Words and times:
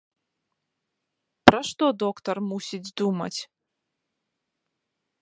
Пра 1.49 1.59
што 1.69 1.85
доктар 2.05 2.37
мусіць 2.51 2.93
думаць? 3.03 3.39